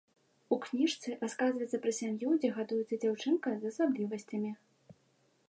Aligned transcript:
У 0.55 0.57
кніжцы 0.63 1.13
расказваецца 1.23 1.81
пра 1.83 1.91
сям'ю, 1.99 2.33
дзе 2.41 2.49
гадуецца 2.57 2.95
дзяўчынка 3.05 3.49
з 3.61 3.75
асаблівасцямі. 3.75 4.51